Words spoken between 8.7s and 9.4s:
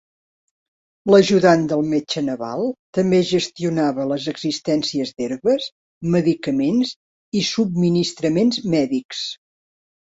mèdics.